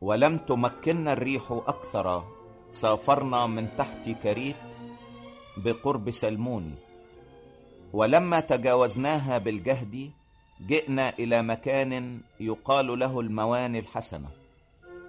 ولم 0.00 0.38
تمكننا 0.38 1.12
الريح 1.12 1.42
أكثر 1.50 2.24
سافرنا 2.70 3.46
من 3.46 3.76
تحت 3.76 4.08
كريت 4.22 4.56
بقرب 5.56 6.10
سلمون. 6.10 6.74
ولما 7.92 8.40
تجاوزناها 8.40 9.38
بالجهد 9.38 10.10
جئنا 10.66 11.18
إلى 11.18 11.42
مكان 11.42 12.20
يقال 12.40 12.98
له 12.98 13.20
المواني 13.20 13.78
الحسنة 13.78 14.28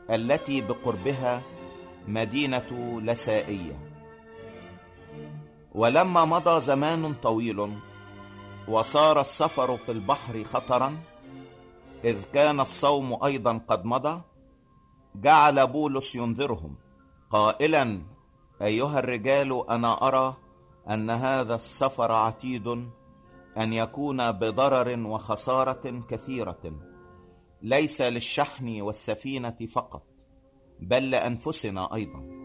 التي 0.10 0.62
بقربها 0.62 1.42
مدينة 2.08 3.00
لسائية. 3.02 3.91
ولما 5.76 6.26
مضى 6.26 6.62
زمان 6.62 7.14
طويل 7.14 7.74
وصار 8.68 9.22
السفر 9.22 9.78
في 9.78 9.92
البحر 9.92 10.44
خطرا 10.44 10.98
إذ 12.04 12.24
كان 12.34 12.60
الصوم 12.60 13.24
أيضا 13.24 13.62
قد 13.68 13.86
مضى 13.86 14.22
جعل 15.16 15.68
بولس 15.68 16.16
ينذرهم 16.16 16.76
قائلا 17.30 18.02
أيها 18.62 19.00
الرجال 19.00 19.70
أنا 19.70 20.08
أرى 20.08 20.38
أن 20.90 21.10
هذا 21.10 21.56
السفر 21.56 22.12
عتيد 22.12 22.68
أن 23.58 23.74
يكون 23.74 24.32
بضرر 24.32 25.08
وخسارة 25.08 26.04
كثيرة 26.10 26.74
ليس 27.62 28.02
للشحن 28.02 28.82
والسفينة 28.82 29.58
فقط 29.74 30.04
بل 30.80 31.10
لأنفسنا 31.10 31.96
أيضا. 31.96 32.41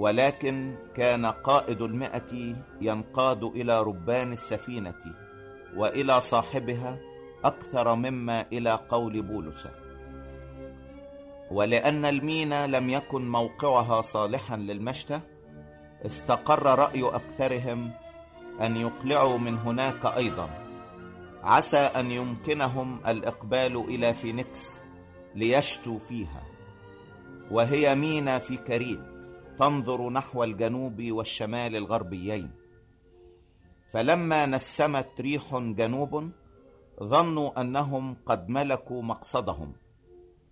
ولكن 0.00 0.74
كان 0.96 1.26
قائد 1.26 1.82
المئة 1.82 2.56
ينقاد 2.80 3.44
إلى 3.44 3.82
ربان 3.82 4.32
السفينة 4.32 4.94
وإلى 5.76 6.20
صاحبها 6.20 6.98
أكثر 7.44 7.94
مما 7.94 8.46
إلى 8.52 8.78
قول 8.88 9.22
بولس. 9.22 9.66
ولأن 11.50 12.04
المينا 12.04 12.66
لم 12.66 12.88
يكن 12.90 13.28
موقعها 13.28 14.00
صالحا 14.00 14.56
للمشتى 14.56 15.20
استقر 16.06 16.78
رأي 16.78 17.04
أكثرهم 17.08 17.90
أن 18.60 18.76
يقلعوا 18.76 19.38
من 19.38 19.58
هناك 19.58 20.06
أيضا. 20.06 20.48
عسى 21.42 21.76
أن 21.96 22.10
يمكنهم 22.10 23.00
الإقبال 23.06 23.76
إلى 23.76 24.14
فينيكس 24.14 24.78
ليشتوا 25.34 25.98
فيها 25.98 26.42
وهي 27.50 27.94
مينا 27.94 28.38
في 28.38 28.56
كريت 28.56 29.09
تنظر 29.60 30.10
نحو 30.10 30.44
الجنوب 30.44 31.02
والشمال 31.02 31.76
الغربيين. 31.76 32.50
فلما 33.92 34.46
نسمت 34.46 35.20
ريح 35.20 35.56
جنوب 35.56 36.30
ظنوا 37.02 37.60
أنهم 37.60 38.16
قد 38.26 38.48
ملكوا 38.48 39.02
مقصدهم. 39.02 39.72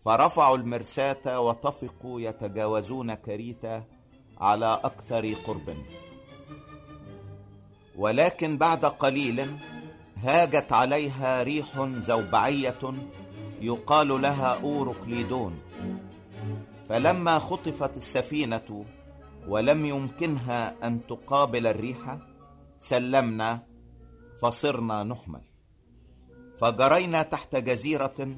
فرفعوا 0.04 0.56
المرساة 0.56 1.40
وطفقوا 1.40 2.20
يتجاوزون 2.20 3.14
كريتا 3.14 3.84
على 4.40 4.80
أكثر 4.84 5.32
قرب. 5.46 5.76
ولكن 7.96 8.58
بعد 8.58 8.84
قليل 8.84 9.46
هاجت 10.16 10.72
عليها 10.72 11.42
ريح 11.42 11.80
زوبعية 11.80 12.78
يقال 13.60 14.08
لها 14.22 14.60
اوروكليدون 14.62 15.60
فلما 16.88 17.38
خطفت 17.38 17.96
السفينة 17.96 18.84
ولم 19.46 19.86
يمكنها 19.86 20.86
أن 20.86 21.06
تقابل 21.06 21.66
الريح 21.66 22.18
سلمنا 22.78 23.62
فصرنا 24.42 25.02
نحمل. 25.02 25.40
فجرينا 26.60 27.22
تحت 27.22 27.56
جزيرة 27.56 28.36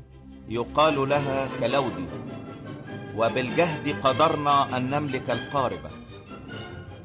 يقال 0.48 1.08
لها 1.08 1.48
كلودي 1.60 2.06
وبالجهد 3.16 4.00
قدرنا 4.02 4.76
أن 4.76 4.90
نملك 4.90 5.30
القاربه 5.30 5.90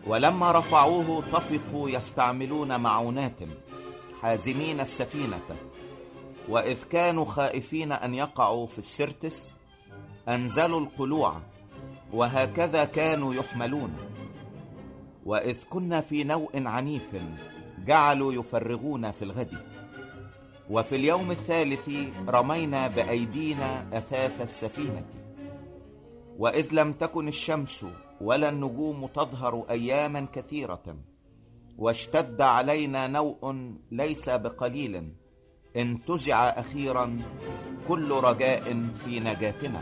ولما 0.08 0.52
رفعوه 0.52 1.22
طفقوا 1.22 1.90
يستعملون 1.90 2.80
معونات 2.80 3.40
حازمين 4.22 4.80
السفينة. 4.80 5.56
وإذ 6.50 6.84
كانوا 6.84 7.26
خائفين 7.26 7.92
أن 7.92 8.14
يقعوا 8.14 8.68
في 8.68 8.78
السرتس 8.78 9.54
أنزلوا 10.30 10.80
القلوع 10.80 11.42
وهكذا 12.14 12.84
كانوا 12.86 13.34
يحملون. 13.34 13.94
وإذ 15.26 15.58
كنا 15.70 16.02
في 16.02 16.24
نوء 16.24 16.68
عنيف 16.68 17.16
جعلوا 17.86 18.34
يفرغون 18.34 19.12
في 19.12 19.22
الغد. 19.22 19.58
وفي 20.70 20.96
اليوم 20.96 21.32
الثالث 21.32 21.90
رمينا 22.28 22.88
بأيدينا 22.88 23.98
أثاث 23.98 24.42
السفينة. 24.42 25.06
وإذ 26.38 26.68
لم 26.72 26.94
تكن 26.94 27.28
الشمس 27.28 27.86
ولا 28.22 28.50
النجوم 28.50 29.08
تظهر 29.08 29.66
أياما 29.70 30.28
كثيرة 30.34 30.98
واشتد 31.78 32.42
علينا 32.42 33.08
نوء 33.08 33.56
ليس 33.92 34.30
بقليل 34.30 35.14
انتزع 35.76 36.50
أخيرا 36.50 37.20
كل 37.88 38.12
رجاء 38.12 38.92
في 39.06 39.20
نجاتنا. 39.20 39.82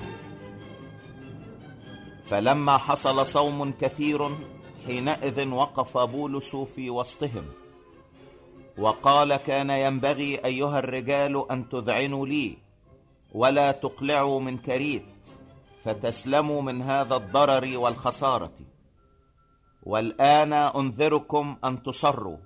فلما 2.33 2.77
حصل 2.77 3.27
صوم 3.27 3.71
كثير 3.71 4.29
حينئذ 4.85 5.47
وقف 5.47 5.97
بولس 5.97 6.55
في 6.55 6.89
وسطهم. 6.89 7.45
وقال 8.77 9.35
كان 9.35 9.69
ينبغي 9.69 10.45
أيها 10.45 10.79
الرجال 10.79 11.51
أن 11.51 11.69
تذعنوا 11.69 12.27
لي 12.27 12.57
ولا 13.31 13.71
تقلعوا 13.71 14.39
من 14.39 14.57
كريت 14.57 15.05
فتسلموا 15.83 16.61
من 16.61 16.81
هذا 16.81 17.15
الضرر 17.15 17.77
والخسارة. 17.77 18.53
والآن 19.83 20.53
أنذركم 20.53 21.57
أن 21.65 21.83
تصروا 21.83 22.37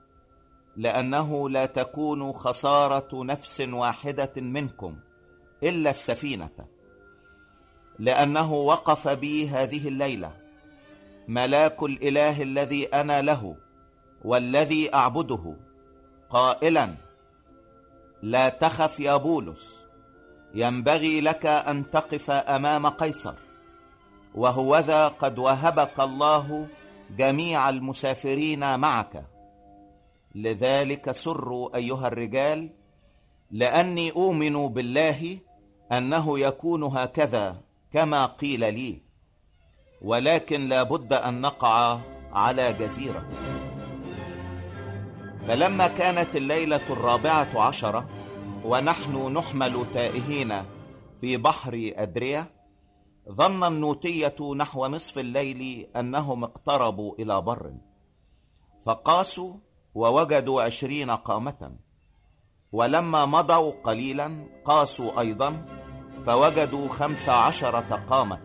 لأنه 0.78 1.50
لا 1.50 1.66
تكون 1.66 2.34
خسارة 2.34 3.24
نفس 3.24 3.62
واحدة 3.62 4.34
منكم 4.38 4.96
إلا 5.64 5.90
السفينة. 5.90 6.77
لأنه 8.00 8.54
وقف 8.54 9.08
بي 9.08 9.50
هذه 9.50 9.88
الليلة. 9.88 10.32
ملاك 11.28 11.84
الإله 11.84 12.44
الذي 12.44 12.86
أنا 12.86 13.22
له 13.22 13.56
والذي 14.26 14.94
أعبده. 14.94 15.56
قائلا 16.30 16.96
لا 18.22 18.50
تخف 18.50 19.00
يا 19.00 19.18
بولس. 19.18 19.76
ينبغي 20.56 21.22
لك 21.22 21.46
أن 21.46 21.92
تقف 21.92 22.32
أمام 22.32 22.88
قيصر. 22.88 23.34
وهوذا 24.36 25.08
قد 25.08 25.40
وهبك 25.40 26.00
الله 26.00 26.68
جميع 27.18 27.70
المسافرين 27.70 28.80
معك. 28.80 29.26
لذلك 30.36 31.12
سروا 31.12 31.76
أيها 31.76 32.08
الرجال 32.08 32.70
لأني 33.52 34.12
أؤمن 34.12 34.68
بالله 34.68 35.40
أنه 35.92 36.40
يكون 36.40 36.84
هكذا. 36.84 37.67
كما 37.94 38.26
قيل 38.26 38.60
لي 38.74 39.02
ولكن 40.02 40.68
لا 40.68 40.84
بد 40.84 41.14
أن 41.14 41.42
نقع 41.42 42.00
على 42.34 42.74
جزيرة. 42.74 43.30
فلما 45.48 45.88
كانت 45.88 46.36
الليلة 46.36 46.82
الرابعة 46.90 47.62
عشرة 47.62 48.10
ونحن 48.66 49.34
نحمل 49.34 49.86
تائهين 49.94 50.64
في 51.22 51.38
بحر 51.38 51.92
أدريا 51.96 52.46
ظن 53.32 53.64
النوتية 53.64 54.36
نحو 54.56 54.86
نصف 54.86 55.18
الليل 55.18 55.88
أنهم 55.96 56.44
اقتربوا 56.44 57.16
إلى 57.20 57.42
بر. 57.42 57.74
فقاسوا 58.86 59.54
ووجدوا 59.96 60.62
عشرين 60.62 61.12
قامة. 61.12 61.78
ولما 62.72 63.26
مضوا 63.26 63.72
قليلا 63.84 64.48
قاسوا 64.66 65.20
أيضا 65.20 65.77
فوجدوا 66.28 66.90
خمس 66.90 67.30
عشره 67.30 68.04
قامه 68.10 68.40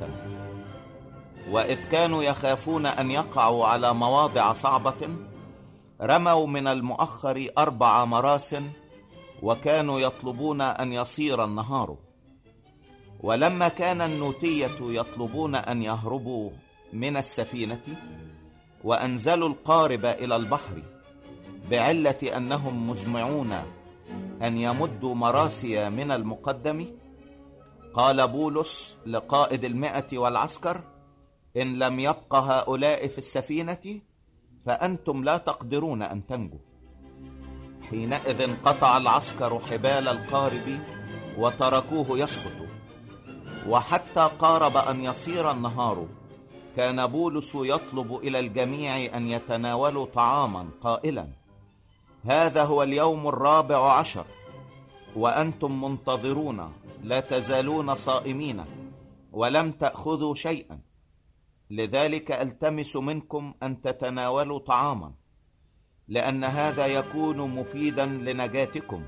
وإذ 1.51 1.85
كانوا 1.85 2.23
يخافون 2.23 2.87
أن 2.87 3.11
يقعوا 3.11 3.67
على 3.67 3.95
مواضع 3.95 4.53
صعبة 4.53 5.17
رموا 6.03 6.47
من 6.47 6.67
المؤخر 6.67 7.49
أربع 7.59 8.05
مراس 8.05 8.57
وكانوا 9.43 10.01
يطلبون 10.01 10.61
أن 10.61 10.93
يصير 10.93 11.45
النهار. 11.45 11.97
ولما 13.21 13.69
كان 13.69 14.01
النوتية 14.01 14.79
يطلبون 14.81 15.55
أن 15.55 15.83
يهربوا 15.83 16.51
من 16.93 17.17
السفينة 17.17 17.83
وأنزلوا 18.85 19.49
القارب 19.49 20.05
إلى 20.05 20.37
البحر 20.37 20.83
بعلة 21.71 22.37
أنهم 22.37 22.91
مزمعون 22.91 23.53
أن 24.43 24.59
يمدوا 24.59 25.15
مراسي 25.15 25.91
من 25.91 26.11
المقدم 26.13 27.02
قال 27.95 28.29
بولس 28.29 28.97
لقائد 29.07 29.65
المئة 29.65 30.19
والعسكر 30.19 30.81
إن 31.57 31.79
لم 31.79 32.01
يبق 32.01 32.35
هؤلاء 32.35 33.09
في 33.09 33.19
السفينة 33.19 34.01
فأنتم 34.67 35.25
لا 35.25 35.37
تقدرون 35.37 36.03
أن 36.03 36.27
تنجوا. 36.27 36.59
حينئذ 37.91 38.57
قطع 38.65 38.97
العسكر 38.97 39.61
حبال 39.61 40.09
القارب 40.09 40.81
وتركوه 41.39 42.19
يسقط. 42.19 42.69
وحتى 43.69 44.31
قارب 44.39 44.77
أن 44.77 45.03
يصير 45.03 45.51
النهار 45.51 46.07
كان 46.77 47.07
بولس 47.07 47.55
يطلب 47.55 48.17
إلى 48.17 48.39
الجميع 48.39 49.17
أن 49.17 49.29
يتناولوا 49.31 50.07
طعاما 50.07 50.69
قائلا. 50.83 51.29
هذا 52.25 52.65
هو 52.65 52.83
اليوم 52.83 53.29
الرابع 53.29 53.93
عشر 53.93 54.25
وأنتم 55.17 55.85
منتظرون. 55.85 56.73
لا 57.03 57.21
تزالون 57.21 57.95
صائمين 57.95 58.65
ولم 59.33 59.73
تأخذوا 59.73 60.35
شيئا. 60.35 60.81
لذلك 61.71 62.33
ألتمس 62.33 62.97
منكم 62.97 63.55
أن 63.63 63.81
تتناولوا 63.81 64.59
طعاما 64.59 65.15
لأن 66.09 66.45
هذا 66.45 66.87
يكون 66.87 67.51
مفيدا 67.51 68.07
لنجاتكم 68.07 69.05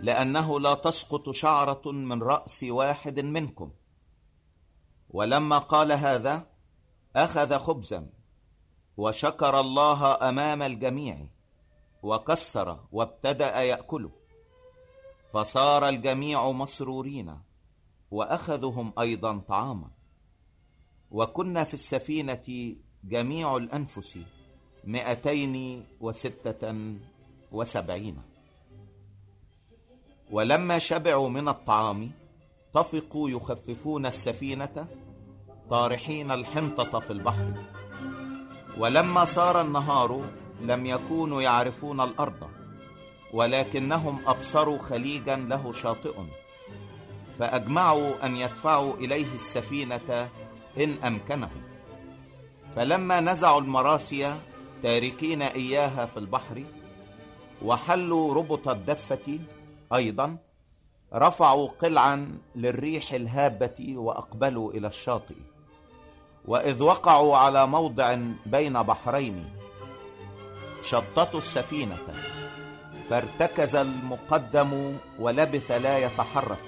لأنه 0.00 0.60
لا 0.60 0.74
تسقط 0.74 1.30
شعرة 1.30 1.82
من 1.86 2.22
رأس 2.22 2.64
واحد 2.64 3.20
منكم. 3.20 3.72
ولما 5.10 5.58
قال 5.58 5.92
هذا 5.92 6.46
أخذ 7.16 7.58
خبزا 7.58 8.10
وشكر 8.96 9.60
الله 9.60 10.28
أمام 10.28 10.62
الجميع 10.62 11.26
وكسر 12.02 12.80
وابتدأ 12.92 13.62
يأكله. 13.62 14.17
فصار 15.32 15.88
الجميع 15.88 16.50
مسرورين 16.50 17.38
وأخذهم 18.10 18.92
أيضا 19.00 19.38
طعاما. 19.38 19.90
وكنا 21.10 21.64
في 21.64 21.74
السفينة 21.74 22.76
جميع 23.04 23.56
الأنفس 23.56 24.18
مئتين 24.84 25.84
وستة 26.00 26.94
وسبعين. 27.52 28.22
ولما 30.30 30.78
شبعوا 30.78 31.28
من 31.28 31.48
الطعام 31.48 32.10
طفقوا 32.72 33.30
يخففون 33.30 34.06
السفينة 34.06 34.86
طارحين 35.70 36.30
الحنطة 36.30 37.00
في 37.00 37.10
البحر. 37.10 37.54
ولما 38.78 39.24
صار 39.24 39.60
النهار 39.60 40.30
لم 40.60 40.86
يكونوا 40.86 41.42
يعرفون 41.42 42.00
الأرض. 42.00 42.57
ولكنهم 43.32 44.18
أبصروا 44.26 44.78
خليجا 44.78 45.36
له 45.36 45.72
شاطئ 45.72 46.14
فأجمعوا 47.38 48.26
أن 48.26 48.36
يدفعوا 48.36 48.94
إليه 48.94 49.34
السفينة 49.34 50.28
إن 50.78 51.04
أمكنهم 51.04 51.62
فلما 52.76 53.20
نزعوا 53.20 53.60
المراسي 53.60 54.36
تاركين 54.82 55.42
إياها 55.42 56.06
في 56.06 56.16
البحر 56.16 56.64
وحلوا 57.62 58.34
ربط 58.34 58.68
الدفة 58.68 59.38
أيضا 59.94 60.36
رفعوا 61.14 61.68
قلعا 61.68 62.38
للريح 62.56 63.12
الهابة 63.12 63.94
وأقبلوا 63.96 64.72
إلى 64.72 64.86
الشاطئ. 64.86 65.34
وإذ 66.44 66.82
وقعوا 66.82 67.36
على 67.36 67.66
موضع 67.66 68.18
بين 68.46 68.82
بحرين 68.82 69.44
شططوا 70.82 71.40
السفينة. 71.40 71.96
فارتكز 73.10 73.76
المقدم 73.76 74.96
ولبث 75.18 75.70
لا 75.70 75.98
يتحرك. 75.98 76.66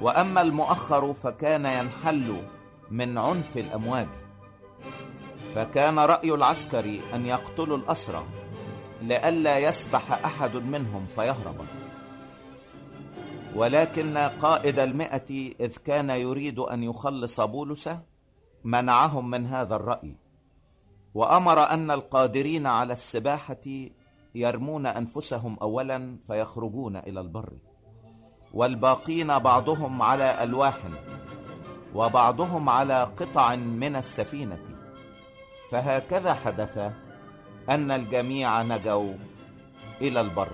وأما 0.00 0.40
المؤخر 0.40 1.14
فكان 1.14 1.64
ينحل 1.64 2.42
من 2.90 3.18
عنف 3.18 3.56
الأمواج. 3.56 4.08
فكان 5.54 5.98
رأي 5.98 6.34
العسكر 6.34 6.98
أن 7.14 7.26
يقتلوا 7.26 7.76
الأسرى 7.76 8.24
لئلا 9.02 9.58
يسبح 9.58 10.24
أحد 10.24 10.56
منهم 10.56 11.06
فيهرب. 11.14 11.66
ولكن 13.54 14.18
قائد 14.18 14.78
المئة 14.78 15.54
إذ 15.60 15.76
كان 15.86 16.10
يريد 16.10 16.58
أن 16.58 16.82
يخلص 16.82 17.40
بولس 17.40 17.88
منعهم 18.64 19.30
من 19.30 19.46
هذا 19.46 19.76
الرأي. 19.76 20.16
وأمر 21.14 21.70
أن 21.70 21.90
القادرين 21.90 22.66
على 22.66 22.92
السباحة 22.92 23.90
يرمون 24.34 24.86
أنفسهم 24.86 25.56
أولا 25.62 26.18
فيخرجون 26.26 26.96
إلى 26.96 27.20
البر. 27.20 27.52
والباقين 28.54 29.38
بعضهم 29.38 30.02
على 30.02 30.42
ألواح 30.42 30.78
وبعضهم 31.94 32.68
على 32.68 33.02
قطع 33.02 33.54
من 33.56 33.96
السفينة. 33.96 34.58
فهكذا 35.70 36.34
حدث 36.34 36.78
أن 37.70 37.90
الجميع 37.90 38.62
نجوا 38.62 39.14
إلى 40.00 40.20
البر. 40.20 40.52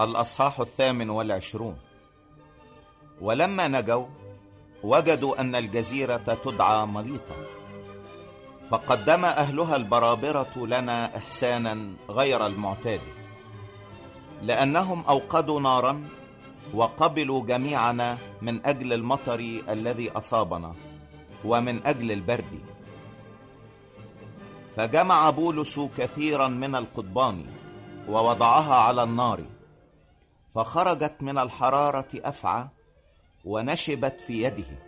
الأصحاح 0.00 0.60
الثامن 0.60 1.10
والعشرون. 1.10 1.76
ولما 3.20 3.68
نجوا 3.68 4.06
وجدوا 4.84 5.40
أن 5.40 5.56
الجزيرة 5.56 6.16
تدعى 6.44 6.86
مليطة 6.86 7.36
فقدم 8.70 9.24
أهلها 9.24 9.76
البرابرة 9.76 10.54
لنا 10.56 11.16
إحسانا 11.16 11.92
غير 12.10 12.46
المعتاد 12.46 13.00
لأنهم 14.42 15.04
أوقدوا 15.04 15.60
نارا 15.60 16.04
وقبلوا 16.74 17.46
جميعنا 17.46 18.18
من 18.42 18.66
أجل 18.66 18.92
المطر 18.92 19.40
الذي 19.68 20.10
أصابنا 20.10 20.74
ومن 21.44 21.86
أجل 21.86 22.12
البرد. 22.12 22.60
فجمع 24.76 25.30
بولس 25.30 25.80
كثيرا 25.98 26.48
من 26.48 26.74
القضبان 26.74 27.46
ووضعها 28.08 28.74
على 28.74 29.02
النار. 29.02 29.40
فخرجت 30.54 31.16
من 31.20 31.38
الحرارة 31.38 32.08
أفعى 32.14 32.68
ونشبت 33.44 34.20
في 34.20 34.42
يده. 34.42 34.78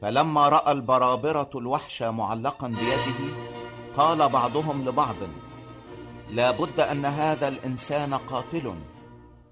فلما 0.00 0.48
رأى 0.48 0.72
البرابرة 0.72 1.50
الوحش 1.54 2.02
معلقا 2.02 2.68
بيده 2.68 3.34
قال 3.96 4.28
بعضهم 4.28 4.88
لبعض 4.88 5.16
لا 6.30 6.50
بد 6.50 6.80
أن 6.80 7.04
هذا 7.04 7.48
الإنسان 7.48 8.14
قاتل. 8.14 8.74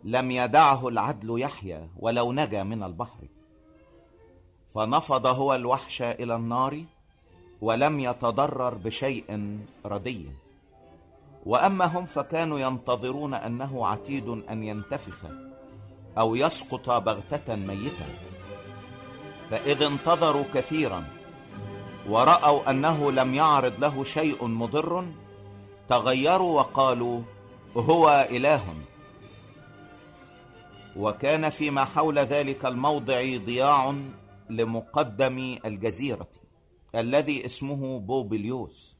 لم 0.04 0.30
يدعه 0.30 0.88
العدل 0.88 1.40
يحيى 1.40 1.88
ولو 1.96 2.33
نجا 2.33 2.62
من 2.62 2.83
البحر. 2.83 3.28
فنفض 4.74 5.26
هو 5.26 5.54
الوحش 5.54 6.02
إلى 6.02 6.35
النار 6.35 6.85
ولم 7.61 8.00
يتضرر 8.00 8.74
بشيء 8.74 9.59
ردي. 9.87 10.43
وأما 11.46 11.85
هم 11.85 12.07
فكانوا 12.07 12.59
ينتظرون 12.59 13.35
أنه 13.35 13.87
عتيد 13.87 14.28
أن 14.28 14.62
ينتفخ 14.62 15.18
أو 16.18 16.35
يسقط 16.35 16.90
بغتة 16.90 17.54
ميتا 17.54 18.07
فإذ 19.50 19.83
انتظروا 19.83 20.44
كثيرا 20.54 21.04
ورأوا 22.09 22.70
أنه 22.70 23.12
لم 23.12 23.35
يعرض 23.35 23.80
له 23.80 24.04
شيء 24.04 24.46
مضر 24.46 25.07
تغيروا 25.88 26.61
وقالوا 26.61 27.22
هو 27.76 28.26
إله. 28.30 28.74
وكان 30.96 31.50
فيما 31.50 31.85
حول 31.85 32.18
ذلك 32.18 32.66
الموضع 32.66 33.37
ضياع 33.37 33.94
لمقدم 34.50 35.59
الجزيرة 35.64 36.28
الذي 36.94 37.46
اسمه 37.46 38.00
بوبليوس. 38.00 38.93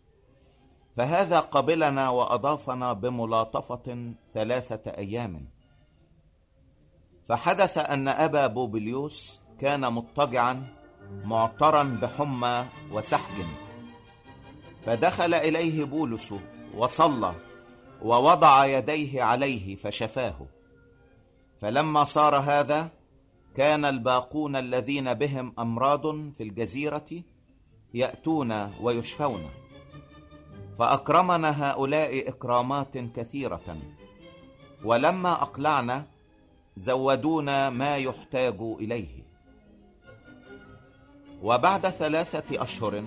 فهذا 0.96 1.40
قبلنا 1.40 2.09
وأضافنا 2.09 2.92
بملاطفة 2.92 4.14
ثلاثة 4.35 4.90
أيام. 4.90 5.48
فحدث 7.28 7.78
أن 7.78 8.09
أبا 8.09 8.46
بوبليوس 8.46 9.40
كان 9.61 9.92
مضطجعا 9.92 10.66
معترى 11.25 11.83
بحمى 12.02 12.66
وسحج 12.92 13.44
فدخل 14.87 15.35
إليه 15.35 15.85
بولس 15.85 16.35
وصلى 16.76 17.35
ووضع 18.02 18.66
يديه 18.66 19.22
عليه 19.22 19.76
فشفاه. 19.76 20.46
فلما 21.61 22.04
صار 22.04 22.37
هذا 22.37 22.90
كان 23.57 23.85
الباقون 23.85 24.57
الذين 24.57 25.14
بهم 25.14 25.54
أمراض 25.59 26.33
في 26.33 26.42
الجزيرة 26.42 27.22
يأتون 27.94 28.52
ويشفون. 28.83 29.63
فأكرمنا 30.79 31.71
هؤلاء 31.71 32.29
إكرامات 32.29 32.99
كثيرة. 32.99 33.77
ولما 34.85 35.43
أقلعنا 35.43 36.07
زودونا 36.77 37.71
ما 37.71 37.97
يحتاج 37.97 38.61
إليه. 38.61 39.25
وبعد 41.43 41.89
ثلاثة 41.89 42.63
أشهر 42.63 43.05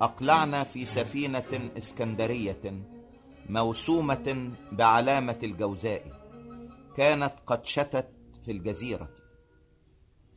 أقلعنا 0.00 0.64
في 0.64 0.84
سفينة 0.84 1.70
إسكندرية 1.78 2.82
موسومة 3.48 4.52
بعلامة 4.72 5.38
الجوزاء 5.42 6.02
كانت 6.96 7.32
قد 7.46 7.66
شتت 7.66 8.08
في 8.44 8.52
الجزيرة. 8.52 9.08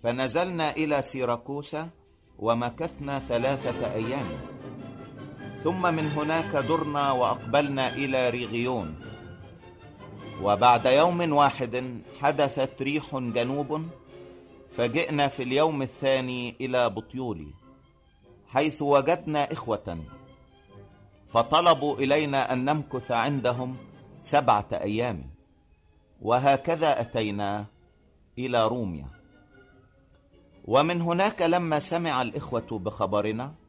فنزلنا 0.03 0.71
إلى 0.71 1.01
سيراكوسا 1.01 1.89
ومكثنا 2.39 3.19
ثلاثة 3.19 3.93
أيام. 3.93 4.25
ثم 5.65 5.81
من 5.81 6.07
هناك 6.07 6.55
درنا 6.55 7.11
وأقبلنا 7.11 7.93
إلى 7.93 8.29
ريغيون. 8.29 8.95
وبعد 10.41 10.85
يوم 10.85 11.33
واحد 11.33 12.01
حدثت 12.21 12.81
ريح 12.81 13.15
جنوب 13.17 13.81
فجئنا 14.77 15.27
في 15.27 15.43
اليوم 15.43 15.81
الثاني 15.81 16.55
إلى 16.61 16.89
بطيولي 16.89 17.47
حيث 18.47 18.81
وجدنا 18.81 19.51
إخوة. 19.51 19.99
فطلبوا 21.27 21.97
إلينا 21.97 22.53
أن 22.53 22.65
نمكث 22.65 23.11
عندهم 23.11 23.77
سبعة 24.19 24.69
أيام 24.73 25.23
وهكذا 26.21 27.01
أتينا 27.01 27.65
إلى 28.37 28.67
روميا. 28.67 29.07
ومن 30.65 31.01
هناك 31.01 31.41
لما 31.41 31.79
سمع 31.79 32.21
الإخوة 32.21 32.79
بخبرنا 32.79 33.64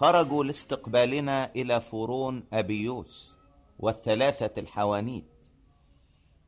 خرجوا 0.00 0.44
لاستقبالنا 0.44 1.52
إلى 1.56 1.80
فرون 1.80 2.44
أبيوس 2.52 3.34
والثلاثة 3.78 4.60
الحوانيت. 4.60 5.24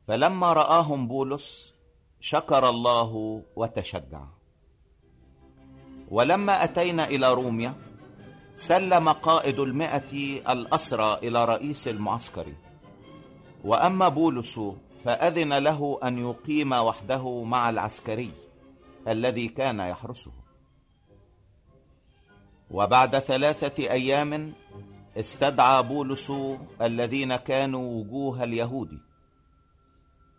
فلما 0.07 0.53
رآهم 0.53 1.07
بولس 1.07 1.73
شكر 2.19 2.69
الله 2.69 3.41
وتشجع. 3.55 4.25
ولما 6.11 6.63
أتينا 6.63 7.07
إلى 7.07 7.33
روميا 7.33 7.73
سلم 8.55 9.09
قائد 9.09 9.59
المئة 9.59 10.41
الأسرى 10.51 11.17
إلى 11.23 11.45
رئيس 11.45 11.87
المعسكر. 11.87 12.45
وأما 13.63 14.07
بولس 14.07 14.59
فأذن 15.05 15.53
له 15.53 15.99
أن 16.03 16.17
يقيم 16.17 16.73
وحده 16.73 17.43
مع 17.43 17.69
العسكري 17.69 18.31
الذي 19.07 19.47
كان 19.47 19.79
يحرسه. 19.79 20.42
وبعد 22.73 23.19
ثلاثة 23.19 23.83
أيام 23.91 24.53
استدعى 25.17 25.83
بولس 25.83 26.31
الذين 26.81 27.35
كانوا 27.35 28.01
وجوه 28.01 28.43
اليهود. 28.43 28.99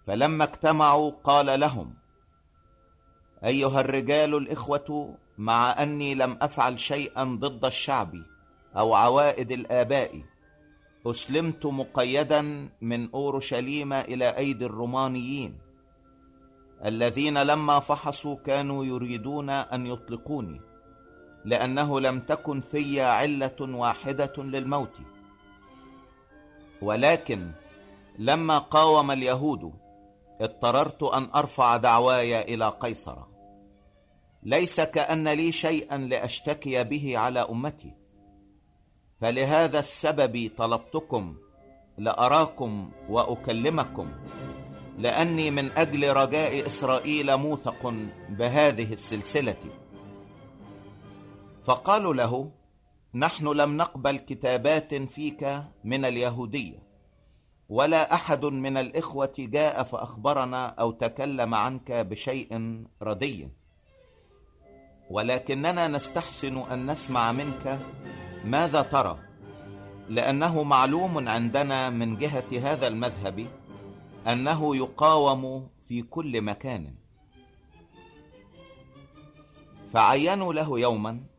فلما 0.06 0.44
اجتمعوا 0.44 1.10
قال 1.24 1.60
لهم 1.60 1.94
أيها 3.44 3.80
الرجال 3.80 4.34
الإخوة 4.34 5.16
مع 5.38 5.82
أني 5.82 6.14
لم 6.14 6.38
أفعل 6.42 6.80
شيئا 6.80 7.24
ضد 7.24 7.64
الشعب 7.64 8.14
أو 8.76 8.94
عوائد 8.94 9.52
الآباء 9.52 10.22
أسلمت 11.06 11.66
مقيدا 11.66 12.70
من 12.80 13.10
أورشليم 13.10 13.92
إلى 13.92 14.36
أيدي 14.36 14.66
الرومانيين 14.66 15.58
الذين 16.84 17.42
لما 17.42 17.80
فحصوا 17.80 18.36
كانوا 18.36 18.84
يريدون 18.84 19.50
أن 19.50 19.86
يطلقوني. 19.86 20.73
لأنه 21.44 22.00
لم 22.00 22.20
تكن 22.20 22.60
في 22.60 23.00
علة 23.00 23.56
واحدة 23.60 24.32
للموت. 24.38 24.94
ولكن 26.82 27.52
لما 28.18 28.58
قاوم 28.58 29.10
اليهود 29.10 29.72
اضطررت 30.40 31.02
أن 31.02 31.30
أرفع 31.36 31.76
دعواي 31.76 32.54
إلى 32.54 32.68
قيصر. 32.80 33.16
ليس 34.42 34.80
كأن 34.80 35.28
لي 35.28 35.52
شيئا 35.52 35.98
لأشتكي 35.98 36.84
به 36.84 37.18
على 37.18 37.40
أمتي. 37.40 37.92
فلهذا 39.20 39.78
السبب 39.78 40.50
طلبتكم 40.58 41.36
لأراكم 41.98 42.90
وأكلمكم 43.08 44.12
لأني 44.98 45.50
من 45.50 45.70
أجل 45.72 46.12
رجاء 46.12 46.66
إسرائيل 46.66 47.36
موثق 47.36 47.94
بهذه 48.28 48.92
السلسلة. 48.92 49.83
فقالوا 51.64 52.14
له 52.14 52.50
نحن 53.14 53.48
لم 53.48 53.76
نقبل 53.76 54.16
كتابات 54.16 54.94
فيك 54.94 55.62
من 55.84 56.04
اليهودية 56.04 56.78
ولا 57.68 58.14
أحد 58.14 58.44
من 58.44 58.76
الإخوة 58.76 59.32
جاء 59.38 59.82
فأخبرنا 59.82 60.66
أو 60.66 60.90
تكلم 60.92 61.54
عنك 61.54 61.92
بشيء 61.92 62.82
ردي. 63.02 63.48
ولكننا 65.10 65.88
نستحسن 65.88 66.58
أن 66.58 66.90
نسمع 66.90 67.32
منك 67.32 67.80
ماذا 68.44 68.82
ترى 68.82 69.18
لأنه 70.08 70.62
معلوم 70.62 71.28
عندنا 71.28 71.90
من 71.90 72.16
جهة 72.16 72.72
هذا 72.72 72.86
المذهب 72.86 73.46
أنه 74.28 74.76
يقاوم 74.76 75.68
في 75.88 76.02
كل 76.02 76.42
مكان. 76.42 76.94
فعينوا 79.92 80.52
له 80.52 80.80
يوما 80.80 81.33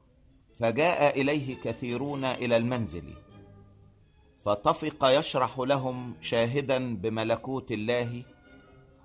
فجاء 0.59 1.21
إليه 1.21 1.55
كثيرون 1.55 2.25
إلى 2.25 2.57
المنزل 2.57 3.13
فطفق 4.45 5.05
يشرح 5.05 5.59
لهم 5.59 6.13
شاهدا 6.21 6.95
بملكوت 6.95 7.71
الله 7.71 8.23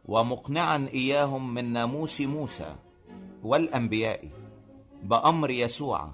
ومقنعا 0.04 0.88
إياهم 0.94 1.54
من 1.54 1.72
ناموس 1.72 2.20
موسى 2.20 2.76
والأنبياء 3.42 4.30
بأمر 5.02 5.50
يسوع 5.50 6.10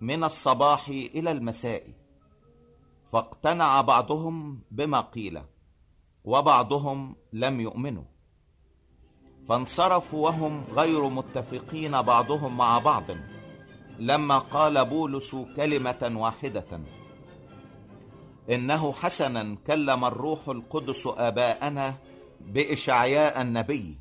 من 0.00 0.24
الصباح 0.24 0.88
إلى 0.88 1.30
المساء 1.30 1.82
فاقتنع 3.12 3.80
بعضهم 3.80 4.62
بما 4.70 5.00
قيل 5.00 5.40
وبعضهم 6.24 7.16
لم 7.32 7.60
يؤمنوا 7.60 8.04
فانصرفوا 9.48 10.24
وهم 10.24 10.64
غير 10.64 11.08
متفقين 11.08 12.02
بعضهم 12.02 12.56
مع 12.56 12.78
بعض. 12.78 13.04
لما 14.00 14.38
قال 14.38 14.84
بولس 14.84 15.36
كلمة 15.56 16.12
واحدة. 16.14 16.80
إنه 18.50 18.92
حسنا 18.92 19.56
كلم 19.66 20.04
الروح 20.04 20.48
القدس 20.48 21.06
آباءنا 21.06 21.94
بإشعياء 22.40 23.42
النبي 23.42 23.98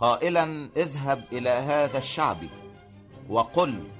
قائلا 0.00 0.70
اذهب 0.76 1.24
إلى 1.32 1.50
هذا 1.50 1.98
الشعب 1.98 2.36
وقل 3.28 3.90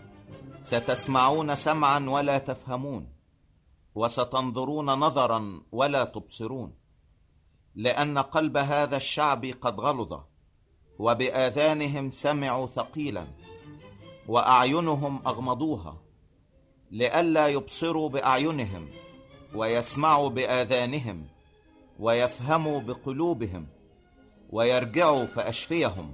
ستسمعون 0.62 1.56
سمعا 1.56 2.06
ولا 2.08 2.38
تفهمون 2.38 3.12
وستنظرون 3.94 4.86
نظرا 4.86 5.62
ولا 5.72 6.04
تبصرون 6.04 6.74
لأن 7.74 8.18
قلب 8.18 8.56
هذا 8.56 8.96
الشعب 8.96 9.44
قد 9.44 9.80
غلظ 9.80 10.20
وبآذانهم 10.98 12.10
سمعوا 12.10 12.66
ثقيلا. 12.66 13.26
وأعينهم 14.28 15.22
أغمضوها 15.26 15.96
لئلا 16.90 17.46
يبصروا 17.46 18.08
بأعينهم 18.08 18.88
ويسمعوا 19.54 20.28
بآذانهم 20.28 21.26
ويفهموا 21.98 22.80
بقلوبهم 22.80 23.66
ويرجعوا 24.50 25.26
فأشفيهم. 25.26 26.12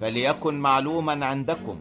فليكن 0.00 0.54
معلوما 0.54 1.26
عندكم 1.26 1.80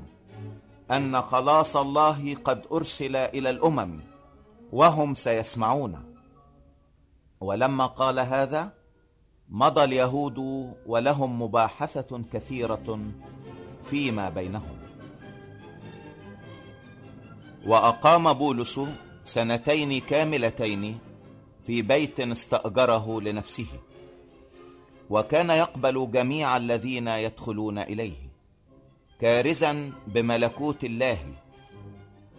أن 0.92 1.22
خلاص 1.22 1.76
الله 1.76 2.36
قد 2.36 2.66
أرسل 2.72 3.16
إلى 3.16 3.50
الأمم 3.50 4.00
وهم 4.72 5.14
سيسمعون. 5.14 6.16
ولما 7.40 7.86
قال 7.86 8.20
هذا 8.20 8.74
مضى 9.50 9.84
اليهود 9.84 10.38
ولهم 10.86 11.42
مباحثة 11.42 12.24
كثيرة 12.34 13.00
فيما 13.84 14.30
بينهم. 14.30 14.85
وأقام 17.66 18.34
بولس 18.34 18.80
سنتين 19.26 20.02
كاملتين 20.02 21.00
في 21.66 21.82
بيت 21.82 22.20
استأجره 22.20 23.22
لنفسه 23.22 23.68
وكان 25.10 25.50
يقبل 25.50 26.12
جميع 26.12 26.58
الذين 26.58 27.08
يدخلون 27.08 27.80
إليه 27.80 28.36
كارزا 29.22 29.92
بملكوت 30.08 30.84
الله 30.84 31.20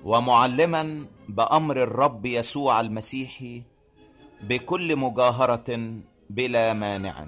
ومعلما 0.04 1.06
بأمر 1.28 1.82
الرب 1.82 2.26
يسوع 2.26 2.80
المسيح 2.80 3.44
بكل 4.42 4.96
مجاهرة 4.96 6.00
بلا 6.30 6.72
مانع. 6.72 7.26